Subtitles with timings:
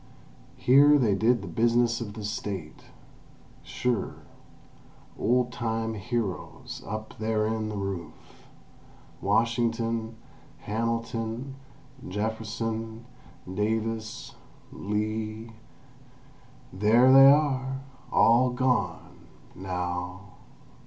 [0.57, 4.15] Here they did the business of the State—sure;
[5.15, 10.15] old time heroes up therein the roof—Washington,
[10.61, 11.53] Hamilton,
[12.07, 13.05] Jefferson,
[13.45, 14.33] Davis,
[14.71, 15.51] Lee
[16.73, 17.81] —there they are!
[18.11, 20.21] All gone—now!